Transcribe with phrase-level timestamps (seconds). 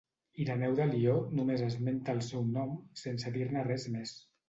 [0.45, 2.75] Ireneu de Lió només esmenta el seu nom,
[3.07, 4.21] sense dir-ne res més.